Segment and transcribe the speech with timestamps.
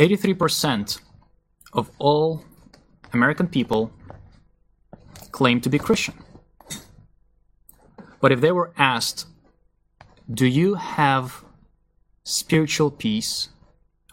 [0.00, 0.98] 83%
[1.74, 2.42] of all
[3.12, 3.92] American people
[5.30, 6.14] claim to be Christian.
[8.18, 9.26] But if they were asked,
[10.32, 11.44] Do you have
[12.24, 13.50] spiritual peace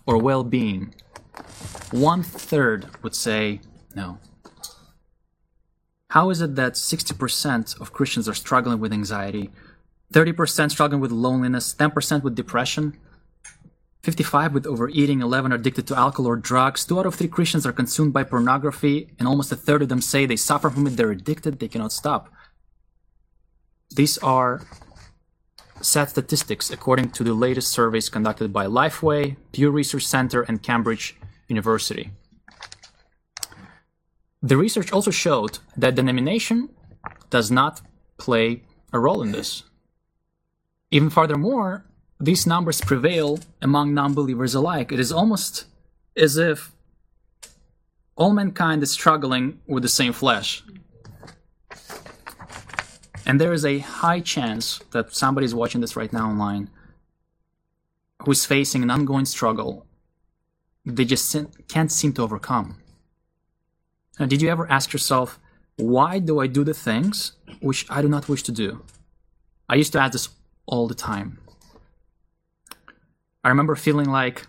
[0.05, 0.93] or well being?
[1.91, 3.61] One third would say
[3.95, 4.17] no.
[6.09, 9.51] How is it that 60% of Christians are struggling with anxiety,
[10.13, 12.97] 30% struggling with loneliness, 10% with depression,
[14.07, 17.65] 55 with overeating, 11 are addicted to alcohol or drugs, 2 out of 3 Christians
[17.65, 20.91] are consumed by pornography, and almost a third of them say they suffer from it,
[20.91, 22.31] they're addicted, they cannot stop.
[23.93, 24.61] These are
[25.81, 31.17] sad statistics according to the latest surveys conducted by Lifeway, Pew Research Center, and Cambridge
[31.49, 32.11] University.
[34.41, 36.69] The research also showed that denomination
[37.29, 37.81] does not
[38.17, 38.63] play
[38.93, 39.63] a role in this.
[40.91, 41.83] Even furthermore,
[42.19, 44.91] these numbers prevail among non believers alike.
[44.91, 45.65] It is almost
[46.15, 46.71] as if
[48.15, 50.63] all mankind is struggling with the same flesh.
[53.25, 56.69] And there is a high chance that somebody is watching this right now online
[58.23, 59.87] who is facing an ongoing struggle
[60.87, 61.35] they just
[61.67, 62.77] can't seem to overcome.
[64.19, 65.37] Now, did you ever ask yourself,
[65.75, 68.83] why do I do the things which I do not wish to do?
[69.69, 70.29] I used to ask this
[70.65, 71.39] all the time.
[73.47, 74.45] I remember feeling like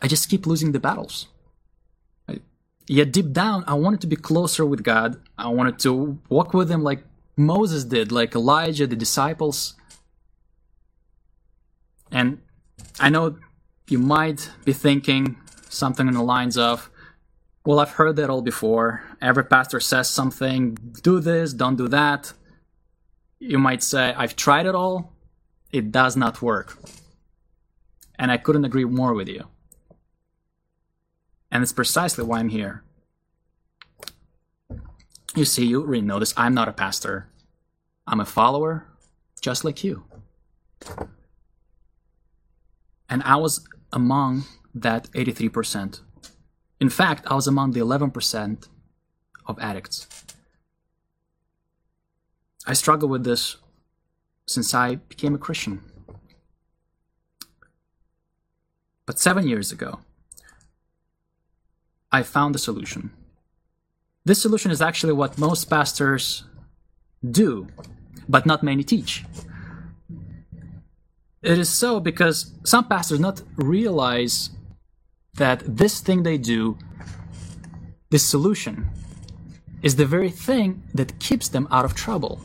[0.00, 1.28] I just keep losing the battles.
[2.86, 5.20] Yet deep down, I wanted to be closer with God.
[5.36, 7.04] I wanted to walk with Him like
[7.36, 9.74] Moses did, like Elijah, the disciples.
[12.10, 12.40] And
[12.98, 13.36] I know
[13.86, 15.36] you might be thinking
[15.68, 16.90] something in the lines of,
[17.66, 19.02] well, I've heard that all before.
[19.20, 22.32] Every pastor says something, do this, don't do that.
[23.40, 25.12] You might say, I've tried it all,
[25.70, 26.78] it does not work.
[28.18, 29.48] And I couldn't agree more with you.
[31.50, 32.82] And it's precisely why I'm here.
[35.36, 36.34] You see, you already know this.
[36.36, 37.28] I'm not a pastor,
[38.06, 38.86] I'm a follower,
[39.40, 40.04] just like you.
[43.08, 44.44] And I was among
[44.74, 46.00] that 83%.
[46.80, 48.68] In fact, I was among the 11%
[49.46, 50.08] of addicts.
[52.66, 53.56] I struggle with this
[54.46, 55.82] since I became a Christian.
[59.06, 60.00] But seven years ago,
[62.10, 63.10] I found a solution.
[64.24, 66.44] This solution is actually what most pastors
[67.28, 67.66] do,
[68.28, 69.24] but not many teach.
[71.42, 74.50] It is so because some pastors not realize
[75.34, 76.78] that this thing they do,
[78.10, 78.88] this solution,
[79.82, 82.40] is the very thing that keeps them out of trouble.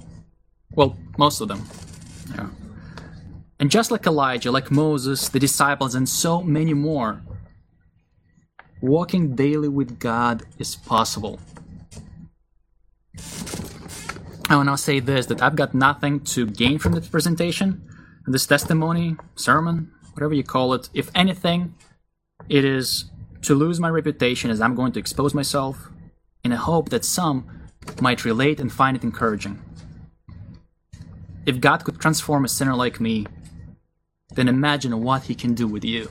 [0.71, 1.65] Well, most of them.
[2.35, 2.49] Yeah.
[3.59, 7.21] And just like Elijah, like Moses, the disciples, and so many more,
[8.81, 11.39] walking daily with God is possible.
[14.49, 17.83] I want to say this that I've got nothing to gain from this presentation
[18.31, 21.73] this testimony, sermon, whatever you call it, if anything,
[22.47, 23.05] it is
[23.41, 25.89] to lose my reputation as I'm going to expose myself
[26.43, 27.47] in a hope that some
[28.01, 29.61] might relate and find it encouraging.
[31.45, 33.25] If God could transform a sinner like me,
[34.33, 36.09] then imagine what He can do with you.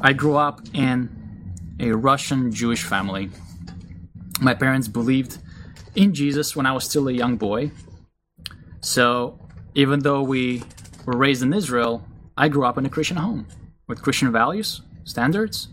[0.00, 1.08] I grew up in
[1.78, 3.30] a Russian Jewish family.
[4.40, 5.38] My parents believed
[5.94, 7.70] in Jesus when I was still a young boy.
[8.80, 9.38] So
[9.74, 10.64] even though we
[11.06, 12.04] were raised in Israel,
[12.36, 13.46] I grew up in a Christian home
[13.86, 15.68] with Christian values, standards,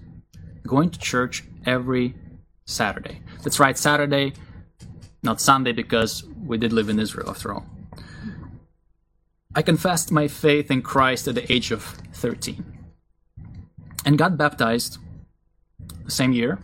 [0.67, 2.15] going to church every
[2.65, 3.21] Saturday.
[3.43, 4.33] That's right, Saturday,
[5.23, 7.65] not Sunday, because we did live in Israel after all.
[9.55, 11.83] I confessed my faith in Christ at the age of
[12.13, 12.63] 13
[14.05, 14.99] and got baptized
[16.05, 16.59] the same year.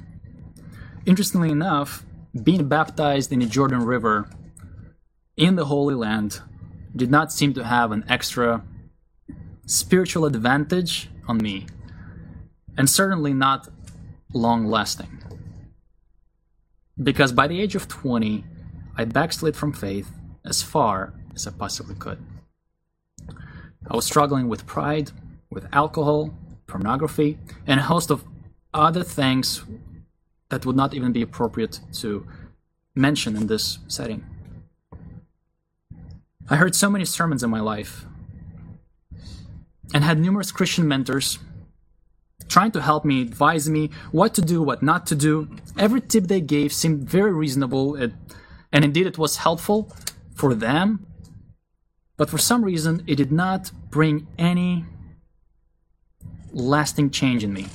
[1.06, 2.06] Interestingly enough,
[2.44, 4.30] being baptized in the Jordan River
[5.36, 6.42] in the Holy Land
[6.96, 8.64] did not seem to have an extra
[9.66, 11.66] spiritual advantage on me,
[12.78, 13.68] and certainly not
[14.32, 15.24] long lasting.
[17.02, 18.46] Because by the age of 20,
[18.96, 20.12] I backslid from faith
[20.46, 22.20] as far as I possibly could.
[23.90, 25.12] I was struggling with pride,
[25.50, 26.34] with alcohol,
[26.68, 27.38] pornography,
[27.68, 28.24] and a host of
[28.74, 29.64] other things
[30.50, 32.28] that would not even be appropriate to
[32.96, 34.26] mention in this setting.
[36.50, 38.06] I heard so many sermons in my life
[39.94, 41.40] and had numerous Christian mentors
[42.48, 45.48] trying to help me, advise me what to do, what not to do.
[45.78, 49.92] Every tip they gave seemed very reasonable, and indeed it was helpful
[50.36, 51.08] for them,
[52.18, 54.86] but for some reason it did not bring any
[56.52, 57.68] lasting change in me.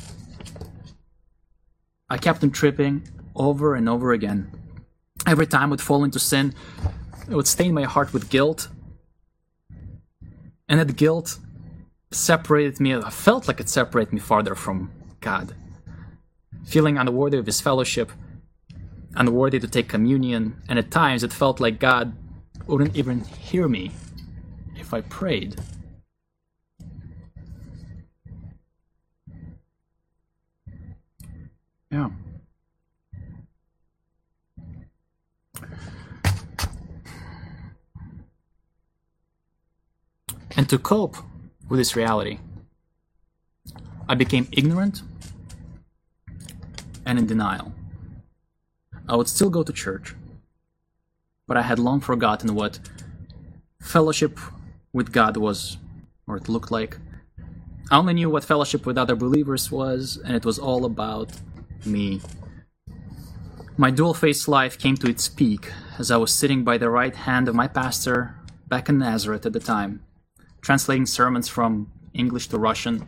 [2.09, 3.07] I kept on tripping
[3.37, 4.51] over and over again.
[5.27, 6.55] Every time I would fall into sin,
[7.29, 8.69] it would stain my heart with guilt.
[10.69, 11.39] And that guilt
[12.11, 14.91] separated me, I felt like it separated me farther from
[15.21, 15.55] God.
[16.65, 18.11] Feeling unworthy of His fellowship,
[19.15, 22.17] unworthy to take communion, and at times it felt like God
[22.67, 23.93] wouldn't even hear me
[24.91, 25.55] if I prayed.
[31.93, 32.11] Yeah.
[40.57, 41.17] And to cope
[41.69, 42.41] with this reality,
[44.09, 45.03] I became ignorant
[47.07, 47.73] and in denial.
[49.09, 50.17] I would still go to church,
[51.47, 52.81] but I had long forgotten what
[53.81, 54.41] fellowship
[54.93, 55.79] with God was,
[56.27, 56.99] or it looked like.
[57.91, 61.33] I only knew what fellowship with other believers was, and it was all about
[61.85, 62.21] me.
[63.77, 67.15] My dual faced life came to its peak as I was sitting by the right
[67.15, 68.37] hand of my pastor
[68.69, 70.05] back in Nazareth at the time,
[70.61, 73.07] translating sermons from English to Russian,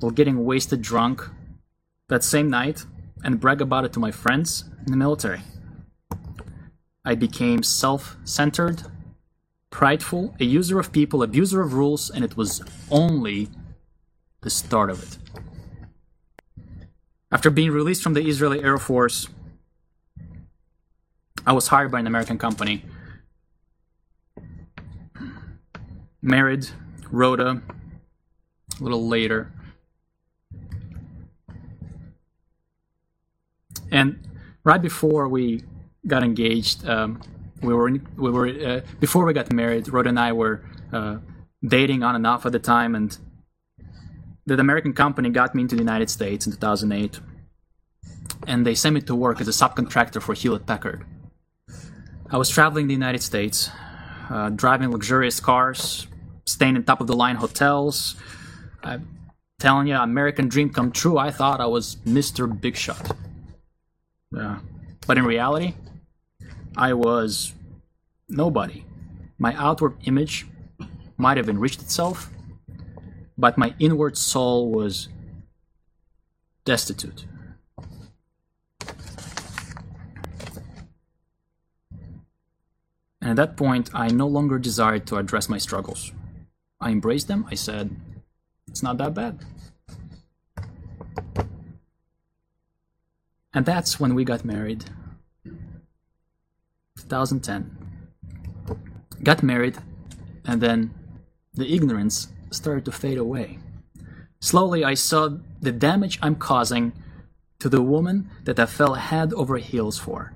[0.00, 1.28] while getting wasted drunk
[2.08, 2.84] that same night
[3.24, 5.40] and brag about it to my friends in the military.
[7.04, 8.82] I became self centered,
[9.72, 13.48] prideful, a user of people, abuser of rules, and it was only
[14.42, 15.18] the start of it.
[17.32, 19.26] After being released from the Israeli Air Force,
[21.44, 22.84] I was hired by an American company.
[26.20, 26.68] Married
[27.10, 27.62] Rhoda
[28.78, 29.50] a little later.
[33.90, 34.28] And
[34.64, 35.62] right before we
[36.06, 37.20] got engaged, um,
[37.62, 39.88] we were we were uh, before we got married.
[39.88, 40.62] Rhoda and I were
[40.92, 41.18] uh,
[41.64, 43.16] dating on and off at the time, and
[44.46, 47.20] that American company got me into the United States in 2008,
[48.46, 51.04] and they sent me to work as a subcontractor for Hewlett Packard.
[52.30, 53.70] I was traveling the United States,
[54.30, 56.06] uh, driving luxurious cars,
[56.46, 58.16] staying in top of the line hotels.
[58.82, 59.06] I'm
[59.60, 61.18] telling you, American dream come true.
[61.18, 62.48] I thought I was Mr.
[62.60, 63.16] Big Shot.
[64.34, 64.58] Yeah.
[65.06, 65.74] But in reality,
[66.76, 67.54] I was
[68.28, 68.84] nobody.
[69.38, 70.46] My outward image
[71.16, 72.30] might have enriched itself,
[73.36, 75.08] but my inward soul was
[76.64, 77.26] destitute.
[83.20, 86.12] And at that point, I no longer desired to address my struggles.
[86.80, 87.46] I embraced them.
[87.48, 87.94] I said,
[88.66, 89.38] it's not that bad.
[93.54, 94.86] And that's when we got married.
[96.98, 97.76] 2010.
[99.22, 99.78] Got married,
[100.44, 100.94] and then
[101.54, 103.58] the ignorance started to fade away.
[104.40, 106.92] Slowly, I saw the damage I'm causing
[107.60, 110.34] to the woman that I fell head over heels for.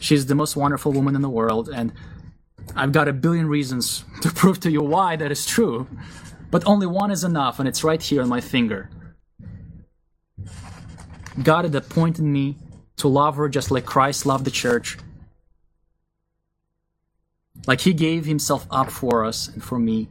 [0.00, 1.92] She's the most wonderful woman in the world, and
[2.74, 5.86] I've got a billion reasons to prove to you why that is true.
[6.50, 8.90] But only one is enough, and it's right here on my finger.
[11.42, 12.56] God had appointed me
[12.96, 14.98] to love her just like Christ loved the church.
[17.66, 20.08] Like he gave himself up for us and for me.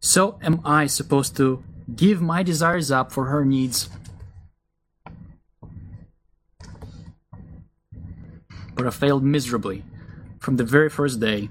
[0.00, 1.62] So am I supposed to
[1.94, 3.88] give my desires up for her needs.
[8.74, 9.84] But I failed miserably
[10.38, 11.48] from the very first day.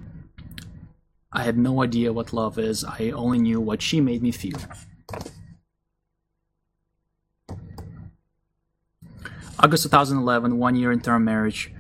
[1.32, 4.58] I had no idea what love is, I only knew what she made me feel.
[9.66, 11.74] August 2011, one year into our marriage,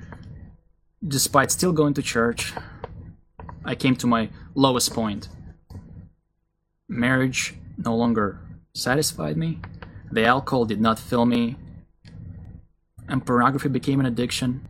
[1.07, 2.51] despite still going to church,
[3.63, 5.29] I came to my lowest point.
[6.89, 8.39] Marriage no longer
[8.73, 9.59] satisfied me,
[10.11, 11.57] the alcohol did not fill me,
[13.07, 14.67] and pornography became an addiction.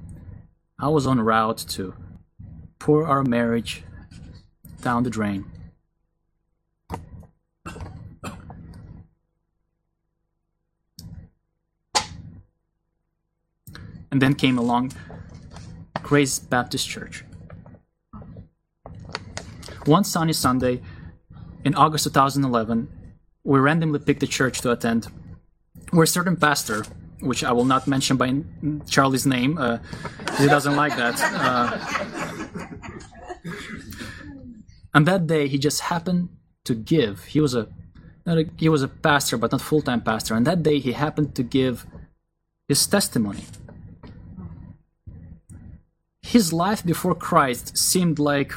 [0.77, 1.93] I was on route to
[2.79, 3.83] pour our marriage
[4.81, 5.45] down the drain.
[14.15, 14.93] And then came along
[16.01, 17.25] Grace Baptist Church.
[19.83, 20.81] One sunny Sunday
[21.65, 22.87] in August 2011,
[23.43, 25.09] we randomly picked a church to attend
[25.91, 26.85] where a certain pastor,
[27.19, 28.33] which I will not mention by
[28.87, 29.79] Charlie's name, uh,
[30.39, 31.15] he doesn't like that.
[31.45, 31.67] Uh,
[34.93, 36.29] and that day, he just happened
[36.63, 37.25] to give.
[37.25, 37.67] He was a,
[38.25, 40.35] a he was a pastor, but not full time pastor.
[40.35, 41.85] And that day, he happened to give
[42.69, 43.43] his testimony
[46.25, 48.51] his life before Christ seemed like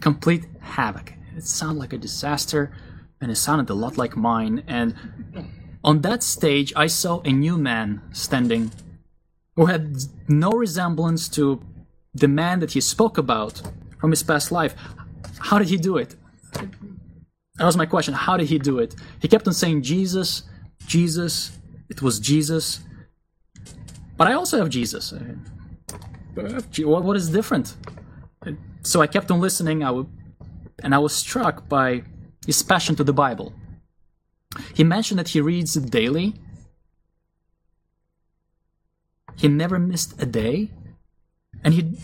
[0.00, 1.12] complete havoc.
[1.36, 2.72] it sounded like a disaster,
[3.20, 4.64] and it sounded a lot like mine.
[4.66, 4.94] And
[5.84, 8.72] on that stage, I saw a new man standing
[9.54, 9.82] who had
[10.26, 11.62] no resemblance to
[12.12, 13.62] the man that he spoke about
[14.00, 14.74] from his past life.
[15.38, 16.16] How did he do it?
[17.56, 18.14] That was my question.
[18.14, 18.96] How did he do it?
[19.22, 20.42] He kept on saying, Jesus,
[20.86, 21.56] Jesus,
[21.88, 22.80] it was Jesus.
[24.16, 25.14] But I also have Jesus.
[26.36, 27.74] What is different?
[28.82, 30.06] So I kept on listening, I would,
[30.82, 32.02] and I was struck by
[32.46, 33.52] his passion to the Bible.
[34.74, 36.34] He mentioned that he reads it daily.
[39.34, 40.70] He never missed a day.
[41.64, 41.98] And he,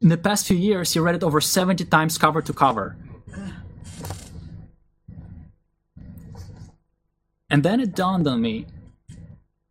[0.00, 2.96] in the past few years, he read it over 70 times cover to cover.
[7.50, 8.66] And then it dawned on me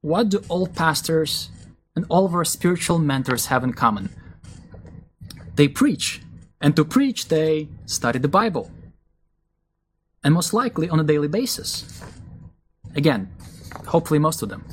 [0.02, 1.50] what do all pastors
[1.96, 4.10] and all of our spiritual mentors have in common?
[5.56, 6.22] They preach,
[6.60, 8.72] and to preach, they study the Bible.
[10.24, 12.02] And most likely on a daily basis.
[12.96, 13.30] Again,
[13.88, 14.66] hopefully, most of them.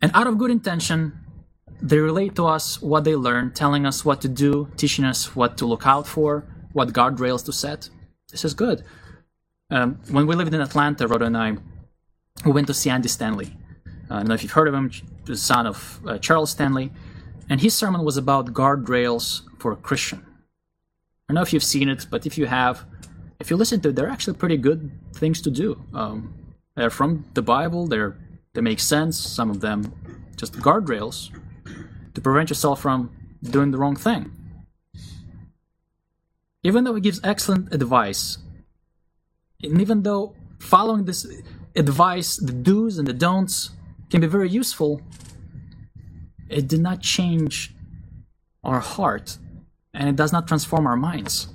[0.00, 1.18] And out of good intention,
[1.80, 5.58] they relate to us what they learn, telling us what to do, teaching us what
[5.58, 7.88] to look out for, what guardrails to set.
[8.30, 8.84] This is good.
[9.70, 11.56] Um, when we lived in Atlanta, Rhoda and I,
[12.44, 13.56] we went to see Andy Stanley.
[14.10, 14.90] Uh, I don't know if you've heard of him,
[15.24, 16.90] the son of uh, Charles Stanley.
[17.48, 20.24] And his sermon was about guardrails for a Christian.
[20.24, 22.84] I don't know if you've seen it, but if you have,
[23.40, 25.82] if you listen to it, they're actually pretty good things to do.
[25.92, 26.34] Um,
[26.76, 28.16] they're from the Bible, they're,
[28.54, 29.92] they make sense, some of them
[30.36, 31.30] just guardrails
[32.14, 33.10] to prevent yourself from
[33.42, 34.32] doing the wrong thing.
[36.62, 38.38] Even though he gives excellent advice,
[39.62, 41.26] and even though following this
[41.76, 43.70] advice, the do's and the don'ts,
[44.12, 45.00] can be very useful,
[46.50, 47.74] it did not change
[48.62, 49.38] our heart
[49.94, 51.48] and it does not transform our minds.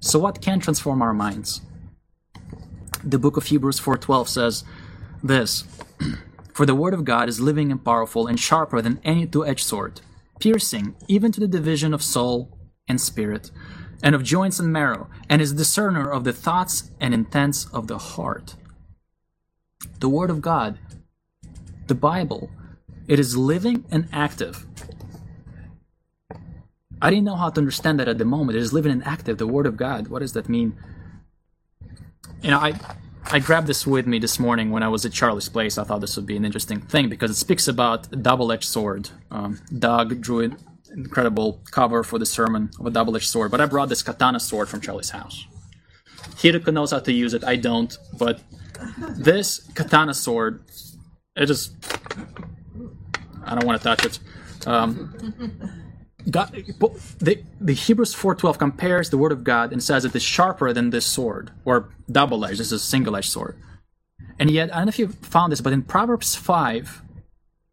[0.00, 1.60] So what can transform our minds?
[3.04, 4.64] The book of Hebrews 4:12 says
[5.22, 5.64] this,
[6.56, 10.00] "For the word of God is living and powerful and sharper than any two-edged sword,
[10.40, 12.36] piercing even to the division of soul
[12.88, 13.52] and spirit,
[14.02, 17.86] and of joints and marrow, and is a discerner of the thoughts and intents of
[17.86, 18.56] the heart."
[20.00, 20.78] The word of God,
[21.88, 22.50] the Bible,
[23.06, 24.66] it is living and active.
[27.00, 28.56] I didn't know how to understand that at the moment.
[28.56, 30.08] It is living and active, the Word of God.
[30.08, 30.76] What does that mean?
[32.42, 32.78] You know, I
[33.30, 35.76] I grabbed this with me this morning when I was at Charlie's place.
[35.76, 39.10] I thought this would be an interesting thing because it speaks about a double-edged sword.
[39.30, 40.56] Um, Doug drew an
[40.90, 44.68] incredible cover for the sermon of a double-edged sword, but I brought this katana sword
[44.68, 45.46] from Charlie's house.
[46.40, 47.44] Hideko knows how to use it.
[47.44, 48.40] I don't, but
[49.10, 50.64] this katana sword,
[51.38, 51.74] it just
[53.44, 54.18] I don't want to touch it.
[54.66, 55.14] Um,
[56.30, 56.52] God,
[57.20, 60.90] the, the Hebrews 4.12 compares the word of God and says it is sharper than
[60.90, 63.56] this sword, or double-edged, this is a single-edged sword.
[64.38, 67.02] And yet, I don't know if you found this, but in Proverbs 5,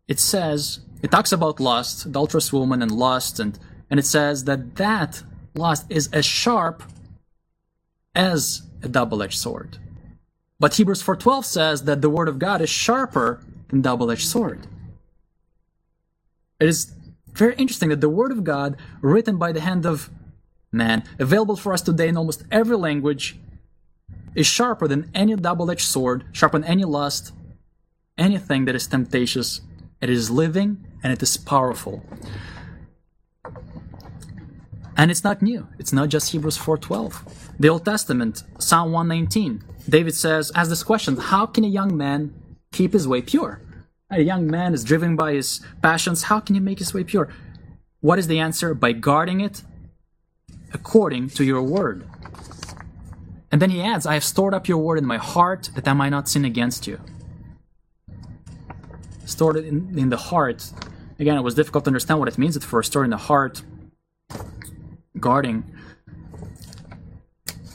[0.07, 4.75] it says, it talks about lust, adulterous woman and lust, and, and it says that
[4.77, 6.83] that lust is as sharp
[8.13, 9.77] as a double-edged sword.
[10.59, 14.67] But Hebrews 4.12 says that the word of God is sharper than double-edged sword.
[16.59, 16.93] It is
[17.33, 20.09] very interesting that the Word of God, written by the hand of
[20.71, 23.37] man, available for us today in almost every language,
[24.35, 27.31] is sharper than any double edged sword, sharper than any lust,
[28.17, 29.61] anything that is temptatious.
[30.01, 32.03] It is living and it is powerful.
[34.97, 35.67] And it's not new.
[35.77, 37.23] It's not just Hebrews 4:12.
[37.59, 42.33] The Old Testament, Psalm 119, David says, asks this question, how can a young man
[42.75, 43.61] keep his way pure?
[44.11, 46.23] A young man is driven by his passions.
[46.23, 47.29] How can he make his way pure?
[48.01, 48.73] What is the answer?
[48.73, 49.63] By guarding it
[50.73, 52.05] according to your word.
[53.51, 55.93] And then he adds, I have stored up your word in my heart that I
[55.93, 56.99] might not sin against you.
[59.25, 60.71] Stored it in, in the heart.
[61.17, 62.91] Again, it was difficult to understand what it means at first.
[62.91, 63.63] Stored in the heart,
[65.19, 65.63] guarding.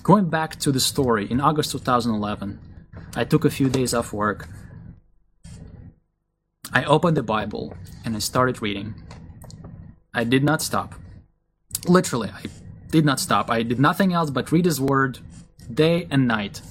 [0.02, 2.61] Going back to the story, in August 2011,
[3.16, 4.49] I took a few days off work
[6.73, 8.95] I opened the Bible and I started reading.
[10.15, 10.95] I did not stop.
[11.89, 12.45] Literally, I
[12.91, 13.50] did not stop.
[13.50, 15.19] I did nothing else but read His Word
[15.73, 16.62] day and night.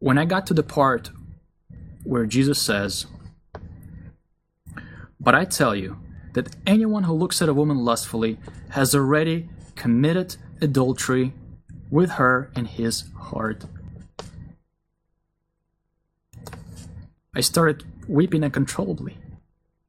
[0.00, 1.10] When I got to the part
[2.04, 3.06] where Jesus says,
[5.20, 5.98] But I tell you
[6.34, 8.38] that anyone who looks at a woman lustfully
[8.70, 11.32] has already committed adultery
[11.90, 13.64] with her in his heart.
[17.38, 19.16] I started weeping uncontrollably.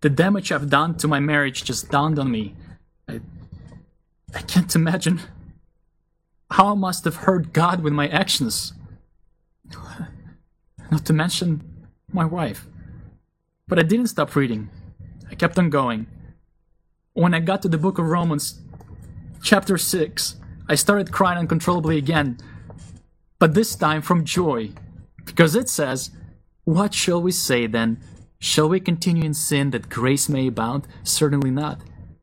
[0.02, 2.54] The damage I've done to my marriage just dawned on me.
[3.08, 3.22] I,
[4.36, 5.20] I can't imagine
[6.52, 8.74] how I must have hurt God with my actions.
[10.92, 12.68] Not to mention my wife.
[13.68, 14.70] But I didn't stop reading.
[15.32, 16.06] I kept on going.
[17.14, 18.62] When I got to the book of Romans,
[19.42, 20.36] chapter 6,
[20.68, 22.38] I started crying uncontrollably again,
[23.40, 24.70] but this time from joy,
[25.26, 26.12] because it says,
[26.64, 28.00] What shall we say then?
[28.40, 30.88] Shall we continue in sin that grace may abound?
[31.04, 31.82] Certainly not.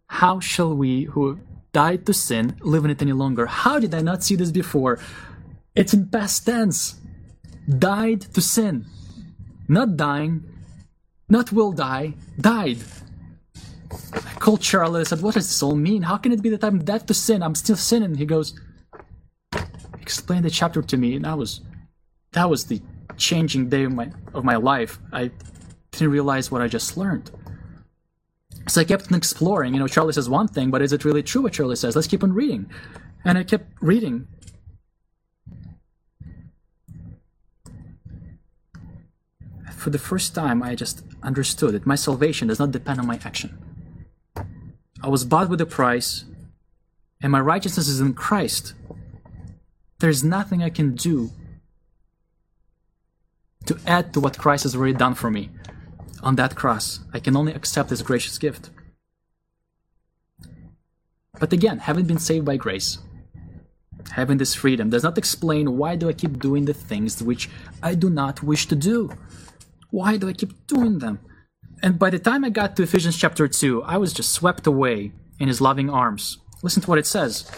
[0.08, 1.38] How shall we who
[1.72, 3.46] died to sin live in it any longer?
[3.46, 4.98] How did I not see this before?
[5.74, 7.00] It's in past tense.
[7.68, 8.86] Died to sin.
[9.68, 10.44] Not dying,
[11.28, 12.78] not will die, died.
[13.90, 15.00] I called Charlie.
[15.00, 16.02] I said, What does this all mean?
[16.02, 17.42] How can it be that I'm dead to sin?
[17.42, 18.14] I'm still sinning.
[18.14, 18.58] He goes,
[20.00, 21.16] Explain the chapter to me.
[21.16, 21.62] And that was
[22.32, 22.80] that was the
[23.16, 24.98] changing day of my of my life.
[25.12, 25.30] I
[25.92, 27.30] didn't realize what I just learned.
[28.68, 29.74] So I kept exploring.
[29.74, 31.94] You know, Charlie says one thing, but is it really true what Charlie says?
[31.94, 32.68] Let's keep on reading.
[33.24, 34.26] And I kept reading.
[39.72, 43.20] For the first time, I just understood that my salvation does not depend on my
[43.24, 43.56] action.
[45.00, 46.24] I was bought with a price,
[47.22, 48.74] and my righteousness is in Christ.
[50.00, 51.30] There's nothing I can do
[53.66, 55.50] to add to what Christ has already done for me
[56.22, 57.00] on that cross.
[57.12, 58.70] I can only accept His gracious gift.
[61.38, 62.98] But again, having been saved by grace,
[64.12, 67.50] having this freedom does not explain why do I keep doing the things which
[67.82, 69.10] I do not wish to do.
[69.90, 71.20] Why do I keep doing them?
[71.82, 75.12] And by the time I got to Ephesians chapter 2, I was just swept away
[75.38, 76.38] in his loving arms.
[76.62, 77.50] Listen to what it says.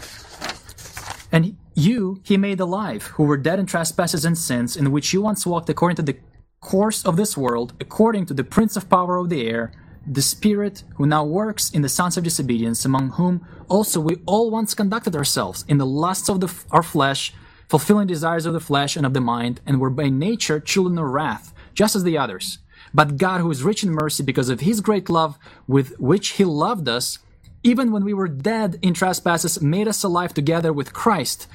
[1.31, 5.23] And you he made alive, who were dead in trespasses and sins, in which you
[5.23, 6.19] once walked according to the
[6.61, 9.73] course of this world, according to the prince of power of the air,
[10.07, 14.51] the spirit who now works in the sons of disobedience, among whom also we all
[14.51, 17.33] once conducted ourselves in the lusts of the, our flesh,
[17.69, 21.05] fulfilling desires of the flesh and of the mind, and were by nature children of
[21.05, 22.59] wrath, just as the others.
[22.93, 26.45] But God, who is rich in mercy because of his great love with which he
[26.45, 27.19] loved us,
[27.63, 31.47] even when we were dead in trespasses, made us alive together with Christ.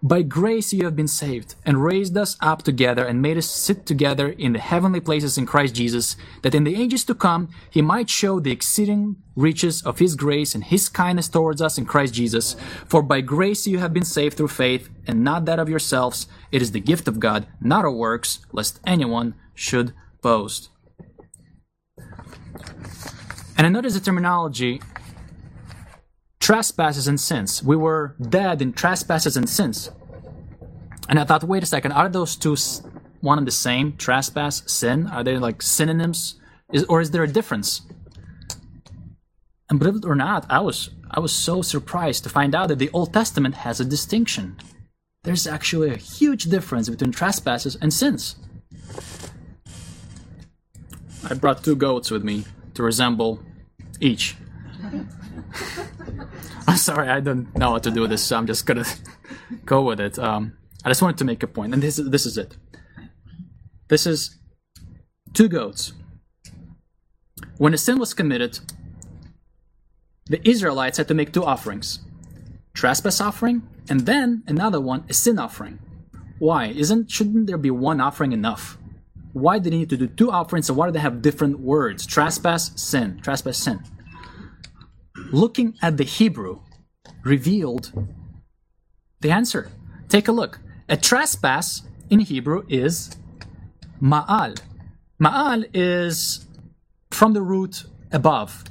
[0.00, 3.84] By grace you have been saved, and raised us up together, and made us sit
[3.84, 7.82] together in the heavenly places in Christ Jesus, that in the ages to come he
[7.82, 12.14] might show the exceeding riches of his grace and his kindness towards us in Christ
[12.14, 12.54] Jesus.
[12.86, 16.28] For by grace you have been saved through faith, and not that of yourselves.
[16.52, 19.92] It is the gift of God, not of works, lest anyone should
[20.22, 20.70] boast.
[23.56, 24.80] And I notice the terminology
[26.48, 27.62] trespasses and sins.
[27.62, 29.90] We were dead in trespasses and sins.
[31.06, 32.56] And I thought, wait a second, are those two
[33.20, 33.98] one and the same?
[33.98, 35.08] Trespass, sin?
[35.08, 36.40] Are they like synonyms?
[36.72, 37.82] Is, or is there a difference?
[39.68, 42.78] And believe it or not, I was I was so surprised to find out that
[42.78, 44.56] the Old Testament has a distinction.
[45.24, 48.36] There's actually a huge difference between trespasses and sins.
[51.28, 53.40] I brought two goats with me to resemble
[54.00, 54.34] each.
[56.68, 58.84] I'm sorry, I don't know what to do with this, so I'm just gonna
[59.64, 60.18] go with it.
[60.18, 60.52] Um,
[60.84, 62.58] I just wanted to make a point, and this is this is it.
[63.88, 64.36] This is
[65.32, 65.94] two goats.
[67.56, 68.60] When a sin was committed,
[70.26, 72.00] the Israelites had to make two offerings:
[72.74, 75.78] trespass offering, and then another one, a sin offering.
[76.38, 76.66] Why?
[76.66, 78.76] Isn't shouldn't there be one offering enough?
[79.32, 82.04] Why do they need to do two offerings, and why do they have different words?
[82.04, 83.20] Trespass, sin.
[83.22, 83.80] Trespass, sin
[85.30, 86.60] looking at the Hebrew
[87.24, 87.92] revealed
[89.20, 89.70] the answer.
[90.08, 90.60] Take a look.
[90.88, 93.16] A trespass in Hebrew is
[94.00, 94.60] ma'al.
[95.20, 96.46] Ma'al is
[97.10, 98.64] from the root above.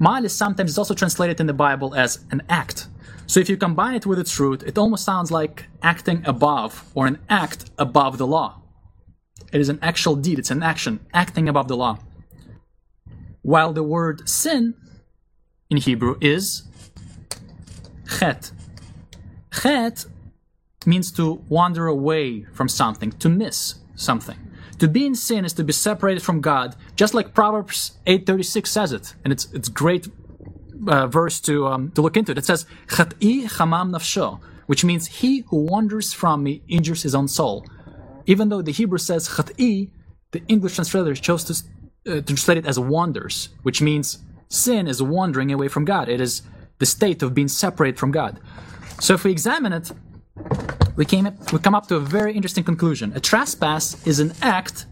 [0.00, 2.88] Ma'al is sometimes also translated in the Bible as an act.
[3.26, 7.06] So if you combine it with its root, it almost sounds like acting above or
[7.06, 8.60] an act above the law.
[9.52, 11.98] It is an actual deed, it's an action, acting above the law.
[13.42, 14.74] While the word sin
[15.74, 16.62] in Hebrew is
[18.18, 18.52] chet.
[19.60, 20.06] Chet
[20.86, 24.38] means to wander away from something, to miss something.
[24.78, 28.92] To be in sin is to be separated from God, just like Proverbs 8:36 says
[28.92, 30.08] it, and it's it's great
[30.88, 32.44] uh, verse to um, to look into it.
[32.44, 37.56] Says "Chat'i chamam nafsho," which means he who wanders from me injures his own soul.
[38.26, 39.90] Even though the Hebrew says "Chat'i,"
[40.32, 44.06] the English translator chose to uh, translate it as wanders, which means
[44.54, 46.08] sin is wandering away from God.
[46.08, 46.42] It is
[46.78, 48.40] the state of being separated from God.
[49.00, 49.90] So if we examine it,
[50.96, 53.12] we, came up, we come up to a very interesting conclusion.
[53.14, 54.86] A trespass is an act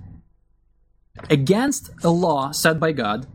[1.31, 3.27] against a law set by God,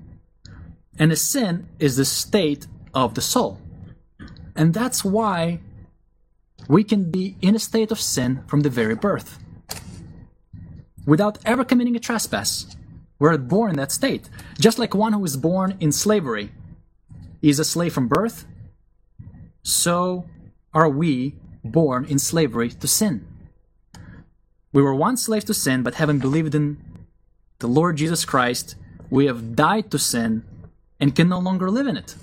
[0.99, 3.59] and a sin is the state of the soul.
[4.55, 5.59] And that's why
[6.67, 9.39] we can be in a state of sin from the very birth
[11.05, 12.76] without ever committing a trespass.
[13.19, 14.29] We're born in that state.
[14.59, 16.51] Just like one who is born in slavery
[17.41, 18.45] is a slave from birth,
[19.63, 20.25] so
[20.73, 23.25] are we born in slavery to sin.
[24.73, 26.77] We were once slaves to sin, but having believed in
[27.59, 28.75] the Lord Jesus Christ,
[29.09, 30.43] we have died to sin
[30.99, 32.15] and can no longer live in it.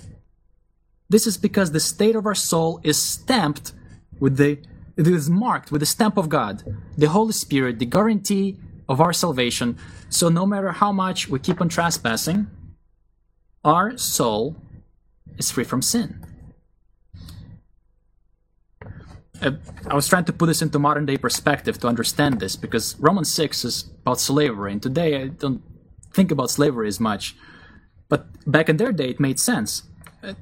[1.09, 3.73] This is because the state of our soul is stamped
[4.19, 4.59] with the
[4.97, 6.63] it is marked with the stamp of God,
[6.97, 9.77] the Holy Spirit, the guarantee of our salvation.
[10.09, 12.47] So no matter how much we keep on trespassing,
[13.63, 14.55] our soul
[15.37, 16.25] is free from sin.
[19.41, 19.51] Uh,
[19.87, 23.31] I was trying to put this into modern day perspective to understand this because Romans
[23.33, 25.61] 6 is about slavery, and today I don't
[26.13, 27.35] think about slavery as much.
[28.07, 29.83] But back in their day, it made sense.
[30.23, 30.33] Uh,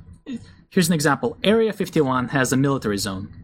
[0.70, 3.43] here's an example Area 51 has a military zone.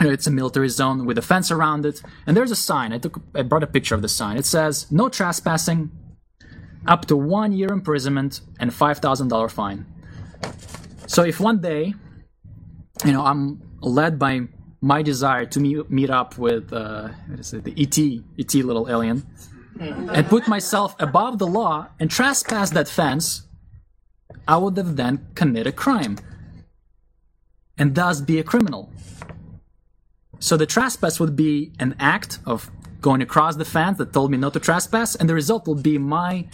[0.00, 2.92] It's a military zone with a fence around it, and there's a sign.
[2.92, 4.36] I took, I brought a picture of the sign.
[4.36, 5.90] It says, "No trespassing,
[6.86, 9.86] up to one year imprisonment and five thousand dollar fine."
[11.06, 11.94] So if one day,
[13.04, 14.48] you know, I'm led by
[14.80, 17.98] my desire to meet, meet up with uh, it, the ET,
[18.38, 19.26] ET little alien,
[19.80, 23.46] and put myself above the law and trespass that fence,
[24.46, 26.18] I would have then commit a crime,
[27.78, 28.90] and thus be a criminal.
[30.38, 32.70] So the trespass would be an act of
[33.00, 35.98] going across the fence that told me not to trespass, and the result will be
[35.98, 36.46] my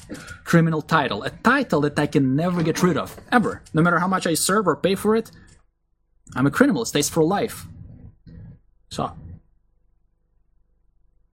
[0.45, 1.23] criminal title.
[1.23, 3.63] A title that I can never get rid of, ever.
[3.73, 5.31] No matter how much I serve or pay for it,
[6.35, 6.83] I'm a criminal.
[6.83, 7.67] It stays for life.
[8.91, 9.13] So,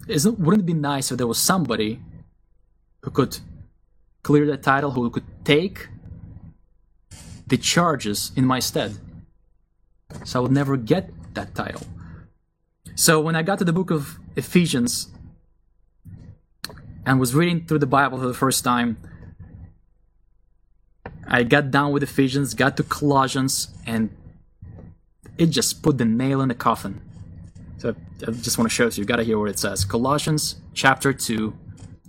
[0.08, 2.02] isn't, wouldn't it be nice if there was somebody
[3.02, 3.40] who could
[4.24, 5.90] clear that title, who could take
[7.48, 8.98] the charges in my stead?
[10.24, 11.86] So I would never get that title.
[13.00, 15.08] So when I got to the book of Ephesians
[17.06, 18.98] and was reading through the Bible for the first time,
[21.26, 24.10] I got down with Ephesians, got to Colossians, and
[25.38, 27.00] it just put the nail in the coffin.
[27.78, 27.96] So
[28.28, 29.86] I just want to show you, you got to hear what it says.
[29.86, 31.54] Colossians chapter 2,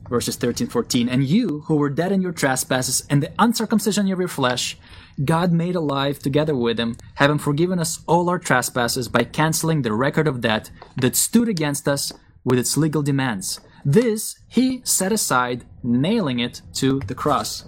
[0.09, 1.09] verses 13 14.
[1.09, 4.77] And you who were dead in your trespasses and the uncircumcision of your flesh,
[5.25, 9.93] God made alive together with him, having forgiven us all our trespasses by canceling the
[9.93, 12.13] record of debt that stood against us
[12.45, 13.61] with its legal demands.
[13.85, 17.65] This he set aside, nailing it to the cross.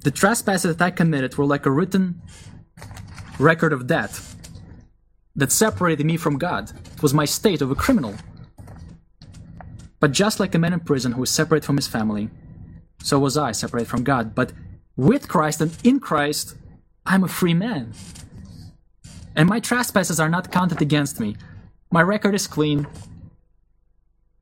[0.00, 2.22] The trespasses that I committed were like a written
[3.38, 4.20] record of debt
[5.34, 6.70] that separated me from God.
[6.94, 8.14] It was my state of a criminal.
[10.00, 12.30] But just like a man in prison who is separated from his family,
[13.02, 14.34] so was I separated from God.
[14.34, 14.52] But
[14.96, 16.56] with Christ and in Christ,
[17.04, 17.92] I'm a free man.
[19.34, 21.36] And my trespasses are not counted against me.
[21.90, 22.86] My record is clean.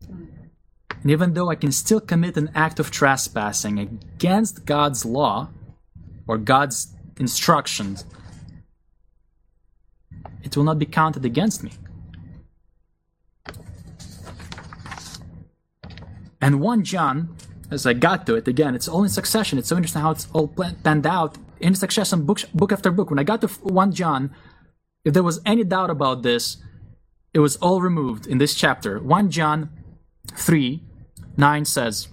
[0.09, 5.49] And even though I can still commit an act of trespassing against God's law
[6.27, 8.05] or God's instructions,
[10.43, 11.73] it will not be counted against me.
[16.41, 17.37] And 1 John
[17.71, 19.59] as I got to it again, it's all in succession.
[19.59, 23.11] It's so interesting how it's all panned out in succession, book, book after book.
[23.11, 24.35] When I got to 1 John,
[25.05, 26.59] if there was any doubt about this,
[27.33, 28.99] it was all removed in this chapter.
[29.01, 29.71] 1 John
[30.35, 30.83] 3
[31.37, 32.09] 9 says,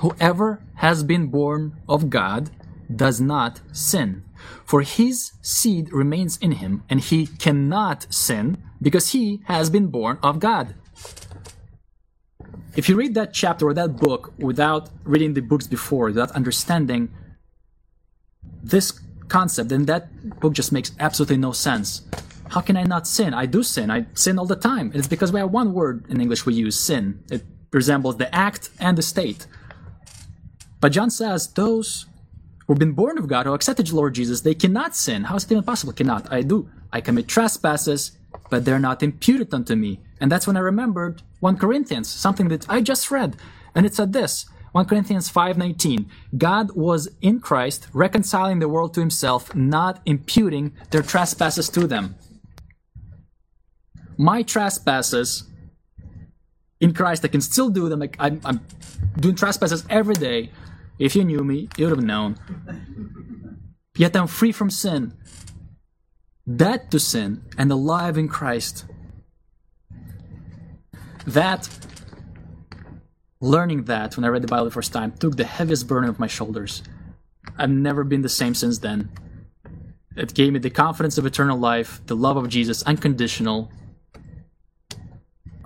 [0.00, 2.50] Whoever has been born of God
[2.94, 4.24] does not sin,
[4.64, 10.18] for his seed remains in him, and he cannot sin because he has been born
[10.22, 10.74] of God.
[12.76, 17.10] If you read that chapter or that book without reading the books before, without understanding
[18.62, 22.02] this concept, then that book just makes absolutely no sense.
[22.50, 23.34] How can I not sin?
[23.34, 23.90] I do sin.
[23.90, 24.90] I sin all the time.
[24.94, 27.22] It's because we have one word in English we use, sin.
[27.30, 29.46] It resembles the act and the state.
[30.80, 32.06] But John says those
[32.66, 35.24] who've been born of God, who accepted the Lord Jesus, they cannot sin.
[35.24, 35.92] How is it even possible?
[35.92, 36.32] Cannot.
[36.32, 36.70] I do.
[36.92, 38.12] I commit trespasses,
[38.50, 40.00] but they're not imputed unto me.
[40.20, 43.36] And that's when I remembered 1 Corinthians, something that I just read.
[43.74, 49.00] And it said this 1 Corinthians 5:19 God was in Christ reconciling the world to
[49.00, 52.16] himself not imputing their trespasses to them.
[54.16, 55.44] My trespasses
[56.80, 58.02] in Christ I can still do them.
[58.18, 58.60] I'm, I'm
[59.18, 60.50] doing trespasses every day.
[60.98, 62.36] If you knew me you would have known.
[63.96, 65.14] Yet I'm free from sin
[66.56, 68.84] dead to sin and alive in Christ
[71.28, 71.68] that
[73.40, 76.18] learning that when I read the Bible the first time took the heaviest burden of
[76.18, 76.82] my shoulders.
[77.56, 79.10] I've never been the same since then.
[80.16, 83.70] It gave me the confidence of eternal life, the love of Jesus, unconditional,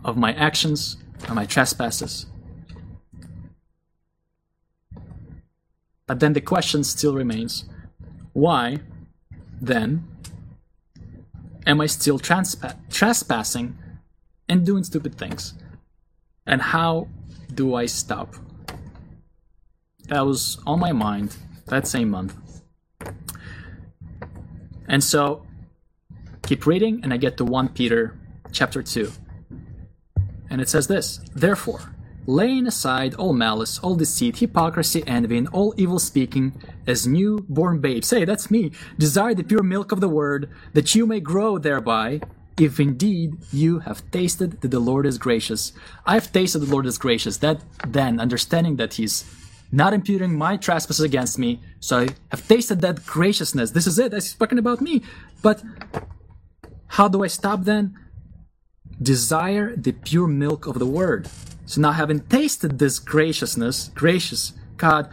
[0.04, 2.26] of my actions and my trespasses.
[6.06, 7.64] But then the question still remains
[8.32, 8.80] why,
[9.60, 10.06] then,
[11.66, 13.78] am I still transpa- trespassing
[14.48, 15.54] and doing stupid things?
[16.46, 17.08] And how
[17.54, 18.34] do I stop?
[20.08, 22.34] That was on my mind that same month.
[24.88, 25.46] And so,
[26.42, 28.18] keep reading, and I get to 1 Peter
[28.52, 29.10] chapter 2.
[30.50, 31.94] And it says this Therefore,
[32.26, 36.52] laying aside all malice, all deceit, hypocrisy, envy, and all evil speaking,
[36.86, 41.06] as new-born babes, say, that's me, desire the pure milk of the word, that you
[41.06, 42.20] may grow thereby,
[42.58, 45.72] if indeed you have tasted that the Lord is gracious.
[46.06, 47.38] I have tasted the Lord is gracious.
[47.38, 49.24] That then, understanding that He's
[49.70, 53.70] not imputing my trespasses against me, so I have tasted that graciousness.
[53.70, 54.12] This is it.
[54.12, 55.02] He's speaking about me.
[55.40, 55.62] But
[56.88, 57.96] how do I stop then?
[59.00, 61.28] Desire the pure milk of the word.
[61.64, 65.08] So now having tasted this graciousness, gracious God,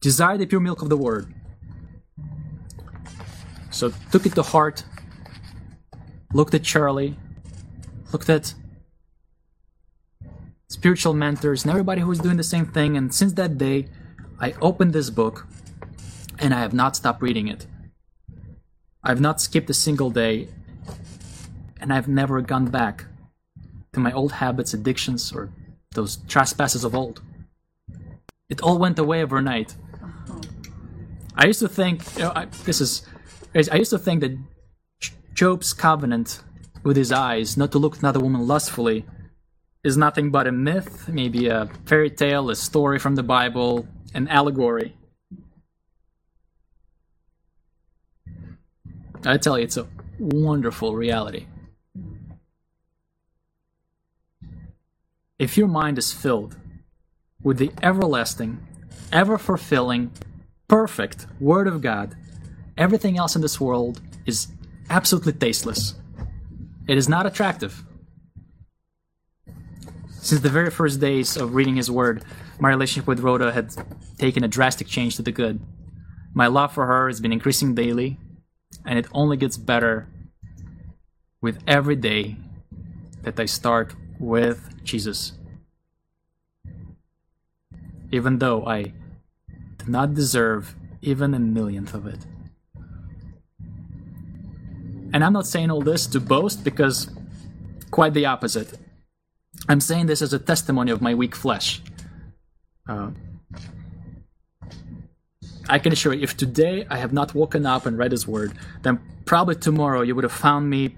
[0.00, 1.32] desire the pure milk of the word.
[3.70, 4.82] So took it to heart,
[6.32, 7.16] looked at Charlie,
[8.12, 8.54] looked at
[10.68, 12.96] spiritual mentors and everybody who was doing the same thing.
[12.96, 13.86] And since that day,
[14.38, 15.46] I opened this book
[16.38, 17.66] and I have not stopped reading it.
[19.02, 20.48] I've not skipped a single day
[21.80, 23.06] and I've never gone back
[23.92, 25.50] to my old habits, addictions, or
[25.92, 27.22] those trespasses of old.
[28.50, 29.74] It all went away overnight.
[30.02, 30.40] Uh-huh.
[31.34, 33.06] I used to think, you know, I, this is,
[33.54, 34.36] I used to think that
[35.38, 36.42] Job's covenant
[36.82, 39.06] with his eyes not to look at another woman lustfully
[39.84, 44.26] is nothing but a myth, maybe a fairy tale, a story from the Bible, an
[44.26, 44.96] allegory.
[49.24, 49.86] I tell you, it's a
[50.18, 51.46] wonderful reality.
[55.38, 56.56] If your mind is filled
[57.44, 58.66] with the everlasting,
[59.12, 60.10] ever fulfilling,
[60.66, 62.16] perfect Word of God,
[62.76, 64.48] everything else in this world is
[64.90, 65.94] absolutely tasteless.
[66.86, 67.84] It is not attractive.
[70.20, 72.24] Since the very first days of reading his word,
[72.58, 73.74] my relationship with Rhoda had
[74.18, 75.60] taken a drastic change to the good.
[76.34, 78.18] My love for her has been increasing daily,
[78.84, 80.08] and it only gets better
[81.40, 82.36] with every day
[83.22, 85.32] that I start with Jesus.
[88.10, 88.92] Even though I
[89.78, 92.26] do not deserve even a millionth of it.
[95.18, 97.10] And I'm not saying all this to boast because
[97.90, 98.78] quite the opposite.
[99.68, 101.82] I'm saying this as a testimony of my weak flesh.
[102.88, 103.10] Uh,
[105.68, 108.52] I can assure you, if today I have not woken up and read His Word,
[108.82, 110.94] then probably tomorrow you would have found me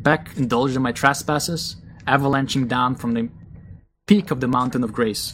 [0.00, 3.30] back indulged in my trespasses, avalanching down from the
[4.06, 5.32] peak of the mountain of grace.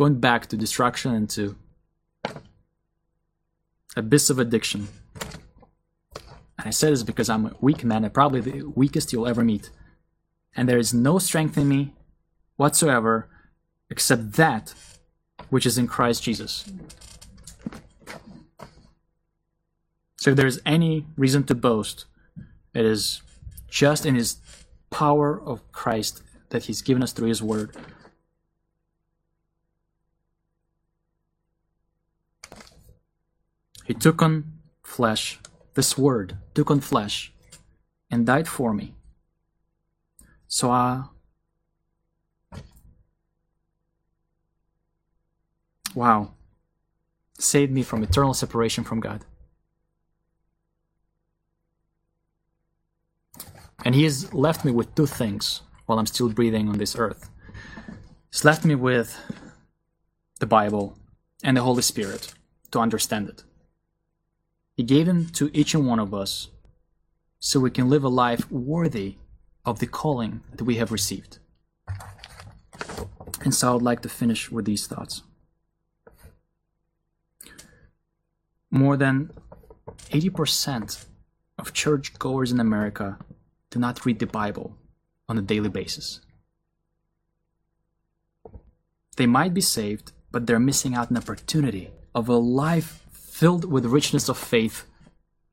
[0.00, 1.56] Going back to destruction and to
[3.94, 4.88] abyss of addiction.
[6.58, 9.44] And I say this because I'm a weak man and probably the weakest you'll ever
[9.44, 9.68] meet.
[10.56, 11.92] And there is no strength in me
[12.56, 13.28] whatsoever
[13.90, 14.72] except that
[15.50, 16.64] which is in Christ Jesus.
[20.16, 22.06] So if there's any reason to boast,
[22.72, 23.20] it is
[23.68, 24.38] just in his
[24.88, 27.76] power of Christ that he's given us through his word.
[33.90, 34.44] He took on
[34.84, 35.40] flesh
[35.74, 37.32] this word took on flesh
[38.08, 38.94] and died for me.
[40.46, 41.06] So I.
[45.92, 46.34] wow.
[47.40, 49.24] Saved me from eternal separation from God.
[53.84, 57.28] And he has left me with two things while I'm still breathing on this earth.
[58.30, 59.18] He's left me with
[60.38, 60.96] the Bible
[61.42, 62.34] and the Holy Spirit
[62.70, 63.42] to understand it.
[64.80, 66.48] He gave them to each and one of us
[67.38, 69.16] so we can live a life worthy
[69.62, 71.38] of the calling that we have received.
[73.44, 75.22] And so I would like to finish with these thoughts.
[78.70, 79.32] More than
[80.12, 81.04] 80%
[81.58, 83.18] of churchgoers in America
[83.68, 84.78] do not read the Bible
[85.28, 86.22] on a daily basis.
[89.18, 93.04] They might be saved, but they're missing out an opportunity of a life
[93.40, 94.84] filled with richness of faith,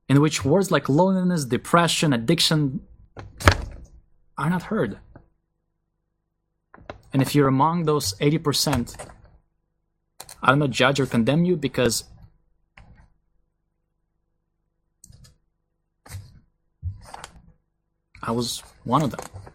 [0.09, 2.81] in which words like loneliness, depression, addiction
[4.37, 4.97] are not heard.
[7.13, 8.93] And if you're among those 80%,
[10.43, 12.03] I don't judge or condemn you because
[18.21, 19.46] I was one of them.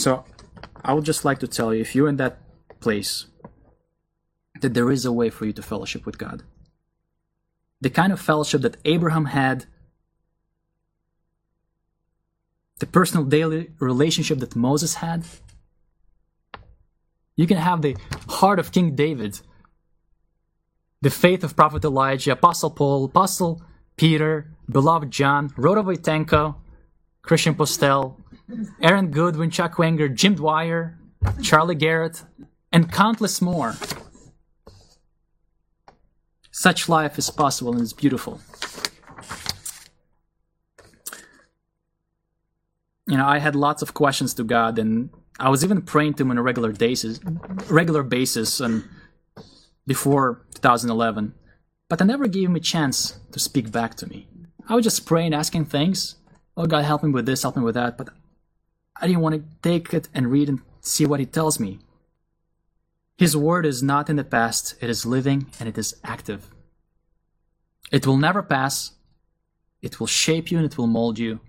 [0.00, 0.24] So,
[0.82, 2.38] I would just like to tell you if you're in that
[2.80, 3.26] place,
[4.62, 6.42] that there is a way for you to fellowship with God.
[7.82, 9.66] The kind of fellowship that Abraham had,
[12.78, 15.24] the personal daily relationship that Moses had.
[17.36, 17.94] You can have the
[18.28, 19.40] heart of King David,
[21.02, 23.60] the faith of Prophet Elijah, Apostle Paul, Apostle
[23.96, 26.54] Peter, beloved John, Rhoda Voitenko,
[27.20, 28.19] Christian Postel,
[28.82, 30.98] Aaron Goodwin, Chuck Wenger, Jim Dwyer,
[31.42, 32.24] Charlie Garrett,
[32.72, 33.74] and countless more.
[36.50, 38.40] Such life is possible and is beautiful.
[43.06, 46.22] You know, I had lots of questions to God, and I was even praying to
[46.22, 47.18] Him on a regular basis,
[47.68, 48.84] regular basis, and
[49.86, 51.34] before 2011.
[51.88, 54.28] But I never gave Him a chance to speak back to me.
[54.68, 56.16] I was just praying, asking things.
[56.56, 57.98] Oh God, help me with this, help me with that.
[57.98, 58.10] But
[59.00, 61.78] I didn't want to take it and read and see what He tells me.
[63.16, 66.48] His word is not in the past, it is living and it is active.
[67.90, 68.92] It will never pass.
[69.82, 71.40] It will shape you and it will mold you.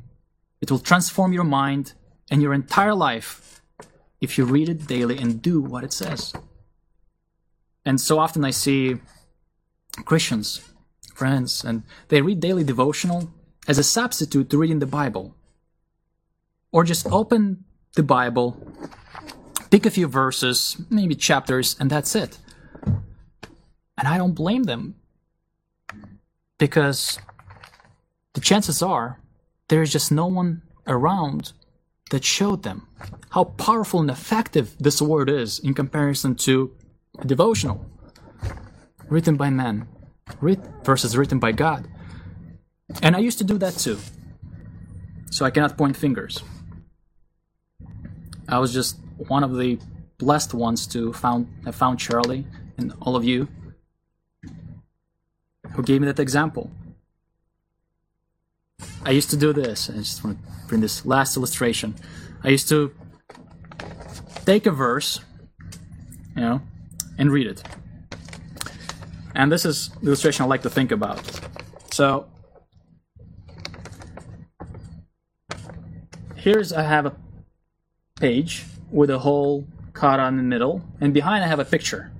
[0.59, 1.93] It will transform your mind
[2.29, 3.61] and your entire life
[4.19, 6.33] if you read it daily and do what it says.
[7.85, 8.97] And so often I see
[10.05, 10.61] Christians,
[11.15, 13.31] friends, and they read daily devotional
[13.67, 15.35] as a substitute to reading the Bible.
[16.71, 18.57] Or just open the Bible
[19.71, 22.37] pick a few verses, maybe chapters, and that's it.
[23.97, 24.95] And I don't blame them
[26.59, 27.17] because
[28.33, 29.19] the chances are
[29.69, 31.53] there's just no one around
[32.11, 32.87] that showed them
[33.29, 36.75] how powerful and effective this word is in comparison to
[37.19, 37.85] a devotional
[39.07, 39.87] written by men
[40.83, 41.87] versus written by God.
[43.01, 43.97] And I used to do that too.
[45.31, 46.43] So I cannot point fingers.
[48.51, 48.97] I was just
[49.29, 49.79] one of the
[50.17, 52.45] blessed ones to found have found Charlie
[52.77, 53.47] and all of you
[55.71, 56.69] who gave me that example.
[59.03, 59.89] I used to do this.
[59.89, 61.95] I just want to bring this last illustration.
[62.43, 62.93] I used to
[64.45, 65.21] take a verse,
[66.35, 66.61] you know,
[67.17, 67.63] and read it.
[69.33, 71.21] And this is the illustration I like to think about.
[71.91, 72.27] So
[76.35, 77.15] here's I have a
[78.21, 82.11] page with a hole cut on the middle, and behind I have a picture.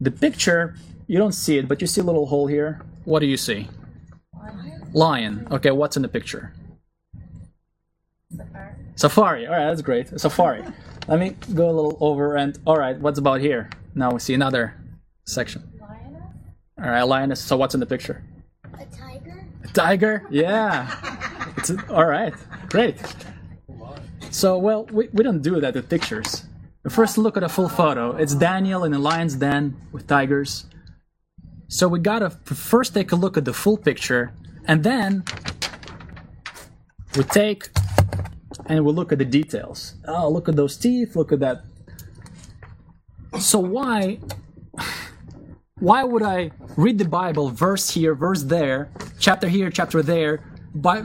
[0.00, 0.76] The picture,
[1.08, 2.80] you don't see it, but you see a little hole here.
[3.04, 3.68] What do you see?
[4.32, 4.90] Lion.
[4.92, 5.48] Lion.
[5.50, 6.52] Okay, what's in the picture?
[8.30, 8.74] Safari.
[8.94, 9.46] Safari.
[9.46, 10.20] All right, that's great.
[10.20, 10.62] Safari.
[11.08, 13.70] Let me go a little over and all right, what's about here?
[13.94, 14.74] Now we see another
[15.24, 15.62] section.
[15.80, 16.22] Lioness.
[16.82, 17.40] All right, lioness.
[17.40, 18.22] So what's in the picture?
[18.74, 19.46] A tiger.
[19.62, 20.26] A tiger?
[20.30, 20.90] Yeah.
[21.68, 22.34] a, all right.
[22.68, 22.96] Great.
[24.36, 26.44] So, well, we, we don't do that with pictures.
[26.90, 28.14] First, look at a full photo.
[28.16, 30.66] It's Daniel in a lion's den with tigers.
[31.68, 34.34] So we gotta first take a look at the full picture,
[34.66, 35.24] and then
[37.16, 37.70] we take
[38.66, 39.94] and we look at the details.
[40.06, 41.16] Oh, look at those teeth.
[41.16, 41.64] Look at that.
[43.40, 44.18] So why,
[45.78, 50.44] why would I read the Bible verse here, verse there, chapter here, chapter there,
[50.74, 51.00] by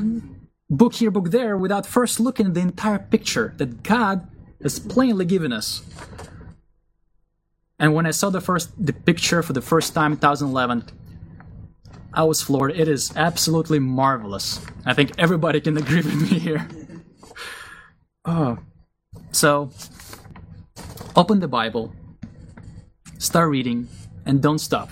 [0.71, 4.27] book here, book there, without first looking at the entire picture that God
[4.63, 5.83] has plainly given us.
[7.77, 10.85] And when I saw the first the picture for the first time in 2011,
[12.13, 12.71] I was floored.
[12.71, 14.63] It is absolutely marvelous.
[14.85, 16.67] I think everybody can agree with me here.
[18.25, 18.57] oh.
[19.33, 19.71] So,
[21.15, 21.93] open the Bible,
[23.17, 23.87] start reading,
[24.25, 24.89] and don't stop.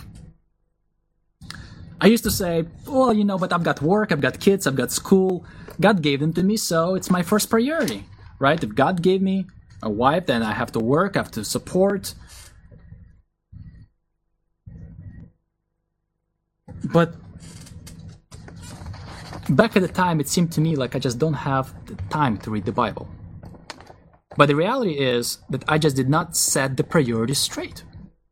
[2.02, 4.76] I used to say, well, you know, but I've got work, I've got kids, I've
[4.76, 5.46] got school,
[5.80, 8.06] God gave them to me, so it's my first priority,
[8.38, 8.62] right?
[8.64, 9.46] If God gave me
[9.82, 12.14] a wife, then I have to work, I have to support.
[16.84, 17.16] But
[19.50, 22.38] back at the time, it seemed to me like I just don't have the time
[22.40, 23.08] to read the Bible.
[24.38, 27.84] But the reality is that I just did not set the priorities straight.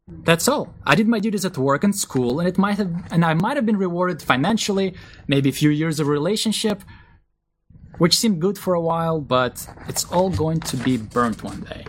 [0.08, 0.74] That's all.
[0.86, 3.58] I did my duties at work and school, and it might have, and I might
[3.58, 4.94] have been rewarded financially,
[5.28, 6.82] maybe a few years of relationship,
[7.98, 11.86] which seemed good for a while, but it's all going to be burnt one day.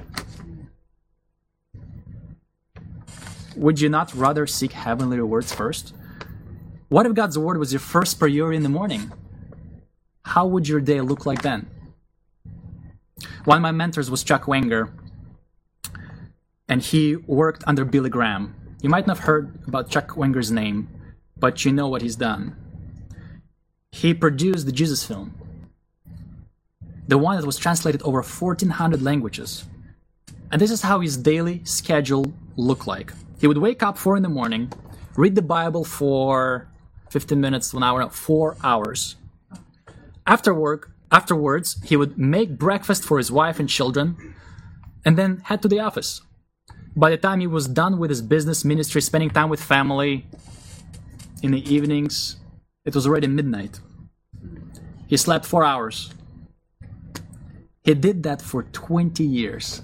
[3.56, 5.94] Would you not rather seek heavenly rewards first?
[6.88, 9.12] What if God's word was your first priority in the morning?
[10.22, 11.68] How would your day look like then?
[13.44, 14.92] One of my mentors was Chuck Wenger,
[16.68, 18.54] and he worked under Billy Graham.
[18.80, 20.88] You might not have heard about Chuck Wenger's name,
[21.36, 22.56] but you know what he's done.
[23.90, 25.34] He produced the Jesus film,
[27.08, 29.64] the one that was translated over 1,400 languages.
[30.52, 33.12] And this is how his daily schedule looked like.
[33.40, 34.72] He would wake up 4 in the morning,
[35.16, 36.68] read the Bible for
[37.10, 39.16] 15 minutes to an hour, 4 hours.
[40.26, 44.34] After work, afterwards, he would make breakfast for his wife and children
[45.04, 46.20] and then head to the office.
[46.94, 50.26] By the time he was done with his business ministry, spending time with family
[51.42, 52.36] in the evenings,
[52.84, 53.80] it was already midnight.
[55.06, 56.12] He slept 4 hours.
[57.88, 59.80] He did that for 20 years.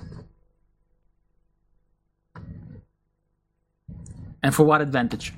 [4.42, 5.32] And for what advantage?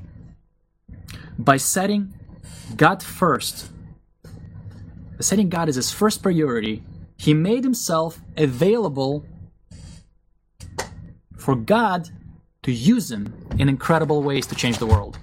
[1.39, 2.13] By setting
[2.75, 3.71] God first,
[5.21, 6.83] setting God as his first priority,
[7.17, 9.25] he made himself available
[11.37, 12.11] for God
[12.65, 15.21] to use him in incredible ways to change the world.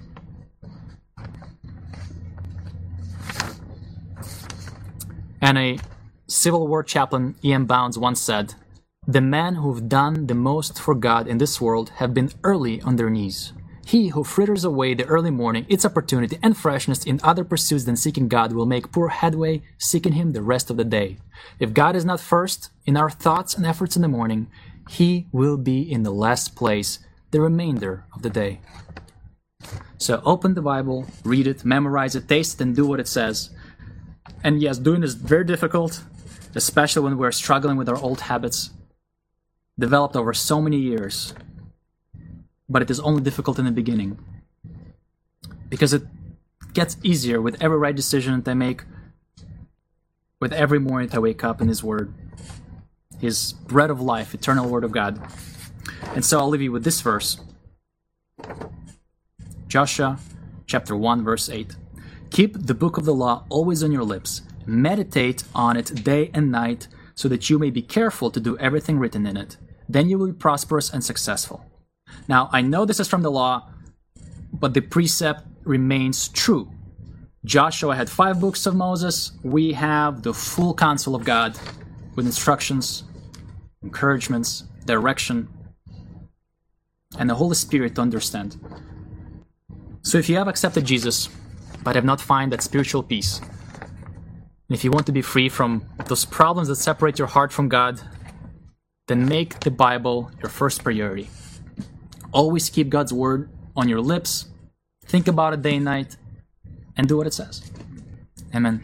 [5.42, 5.78] And a
[6.34, 7.64] Civil War chaplain, E.M.
[7.64, 8.54] Bounds, once said,
[9.06, 12.96] The men who've done the most for God in this world have been early on
[12.96, 13.52] their knees.
[13.86, 17.94] He who fritters away the early morning, its opportunity and freshness in other pursuits than
[17.94, 21.18] seeking God will make poor headway seeking Him the rest of the day.
[21.60, 24.48] If God is not first in our thoughts and efforts in the morning,
[24.90, 26.98] He will be in the last place
[27.30, 28.60] the remainder of the day.
[29.98, 33.50] So open the Bible, read it, memorize it, taste it, and do what it says.
[34.42, 36.02] And yes, doing is very difficult,
[36.54, 38.70] especially when we're struggling with our old habits,
[39.78, 41.34] developed over so many years
[42.68, 44.18] but it is only difficult in the beginning.
[45.68, 46.02] Because it
[46.72, 48.82] gets easier with every right decision that I make,
[50.40, 52.12] with every morning that I wake up in His Word,
[53.20, 55.20] His bread of life, eternal Word of God.
[56.14, 57.40] And so I'll leave you with this verse
[59.68, 60.18] Joshua
[60.66, 61.76] chapter 1, verse 8.
[62.30, 66.50] Keep the book of the law always on your lips, meditate on it day and
[66.50, 69.56] night, so that you may be careful to do everything written in it.
[69.88, 71.64] Then you will be prosperous and successful.
[72.28, 73.68] Now, I know this is from the law,
[74.52, 76.70] but the precept remains true.
[77.44, 79.32] Joshua had five books of Moses.
[79.42, 81.58] We have the full counsel of God
[82.16, 83.04] with instructions,
[83.82, 85.48] encouragements, direction,
[87.18, 88.56] and the Holy Spirit to understand.
[90.02, 91.28] So if you have accepted Jesus,
[91.82, 93.40] but have not found that spiritual peace,
[94.68, 97.68] and if you want to be free from those problems that separate your heart from
[97.68, 98.00] God,
[99.08, 101.28] then make the Bible your first priority.
[102.32, 104.46] Always keep God's word on your lips.
[105.04, 106.16] Think about it day and night
[106.96, 107.70] and do what it says.
[108.54, 108.82] Amen.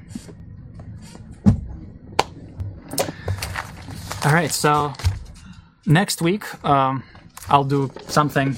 [4.22, 4.92] All right, so
[5.86, 7.04] next week um,
[7.48, 8.54] I'll do something.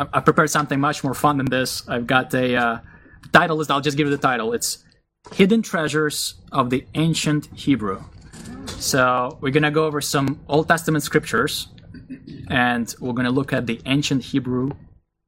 [0.00, 1.88] I, I prepared something much more fun than this.
[1.88, 2.78] I've got a uh,
[3.32, 3.70] title list.
[3.70, 4.52] I'll just give you the title.
[4.52, 4.82] It's
[5.32, 8.02] Hidden Treasures of the Ancient Hebrew.
[8.78, 11.68] So we're gonna go over some Old Testament scriptures
[12.48, 14.70] and we're going to look at the ancient Hebrew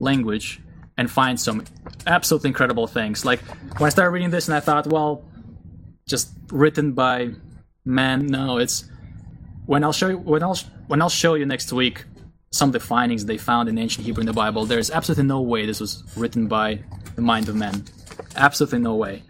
[0.01, 0.61] language
[0.97, 1.65] and find some
[2.07, 3.25] absolutely incredible things.
[3.25, 3.41] Like
[3.79, 5.25] when I started reading this, and I thought, well,
[6.07, 7.31] just written by
[7.85, 8.27] man.
[8.27, 8.89] No, it's
[9.67, 12.05] when I'll show you when I'll when I'll show you next week
[12.51, 14.65] some of the findings they found in ancient Hebrew in the Bible.
[14.65, 16.81] There's absolutely no way this was written by
[17.15, 17.85] the mind of men.
[18.37, 19.23] Absolutely no way.